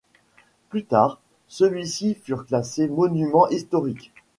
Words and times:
Plus 0.69 0.83
tard, 0.85 1.19
ceux-ci 1.47 2.17
seront 2.25 2.41
classés 2.43 2.87
monument 2.87 3.47
historique. 3.49 4.11